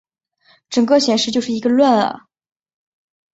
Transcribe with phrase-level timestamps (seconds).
[0.71, 2.21] 整个显示就是一个乱啊